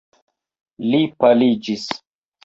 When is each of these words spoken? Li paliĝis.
Li 0.85 1.01
paliĝis. 1.23 1.83